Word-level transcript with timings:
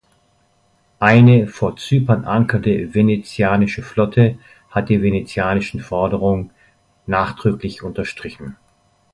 Eine 0.97 1.45
vor 1.45 1.77
Zypern 1.77 2.25
ankernde 2.25 2.95
venezianische 2.95 3.83
Flotte 3.83 4.39
hat 4.71 4.89
die 4.89 5.03
venezianische 5.03 5.77
Forderung 5.77 6.49
nachdrücklich 7.05 7.83
unterstrichen. 7.83 8.57